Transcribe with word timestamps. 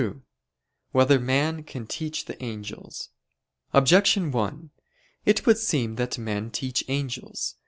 2] 0.01 0.23
Whether 0.93 1.19
Man 1.19 1.61
Can 1.63 1.85
Teach 1.85 2.25
the 2.25 2.35
Angels? 2.43 3.09
Objection 3.71 4.31
1: 4.31 4.71
It 5.27 5.45
would 5.45 5.59
seem 5.59 5.93
that 5.97 6.17
men 6.17 6.49
teach 6.49 6.83
angels. 6.87 7.53